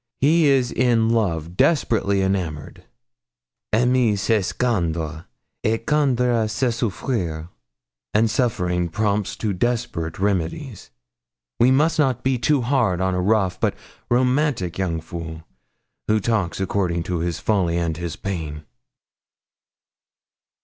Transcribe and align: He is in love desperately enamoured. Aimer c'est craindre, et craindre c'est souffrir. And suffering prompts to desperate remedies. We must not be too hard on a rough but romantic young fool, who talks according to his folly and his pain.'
He 0.19 0.47
is 0.47 0.71
in 0.71 1.09
love 1.09 1.55
desperately 1.55 2.21
enamoured. 2.21 2.85
Aimer 3.71 4.17
c'est 4.17 4.57
craindre, 4.57 5.25
et 5.63 5.85
craindre 5.85 6.49
c'est 6.49 6.71
souffrir. 6.71 7.49
And 8.11 8.27
suffering 8.27 8.89
prompts 8.89 9.35
to 9.35 9.53
desperate 9.53 10.17
remedies. 10.17 10.89
We 11.59 11.69
must 11.69 11.99
not 11.99 12.23
be 12.23 12.39
too 12.39 12.61
hard 12.63 12.99
on 12.99 13.13
a 13.13 13.21
rough 13.21 13.59
but 13.59 13.75
romantic 14.09 14.79
young 14.79 15.01
fool, 15.01 15.43
who 16.07 16.19
talks 16.19 16.59
according 16.59 17.03
to 17.03 17.19
his 17.19 17.37
folly 17.39 17.77
and 17.77 17.95
his 17.95 18.15
pain.' 18.15 18.63